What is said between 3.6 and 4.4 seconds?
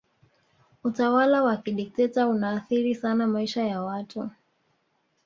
ya watu